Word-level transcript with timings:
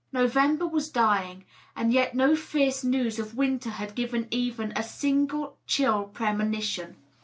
November 0.11 0.65
was 0.65 0.89
dying, 0.89 1.45
and 1.75 1.93
yet 1.93 2.15
no 2.15 2.35
fierce 2.35 2.83
news 2.83 3.19
of 3.19 3.37
winter 3.37 3.69
had 3.69 3.93
given 3.93 4.27
even 4.31 4.73
a 4.75 4.81
single 4.81 5.57
chill 5.67 6.05
premonition. 6.05 6.95